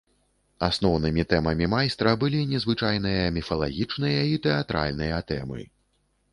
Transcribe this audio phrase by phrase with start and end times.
[0.67, 5.61] Асноўнымі тэмамі майстра былі незвычайныя міфалагічныя і тэатральныя тэмы.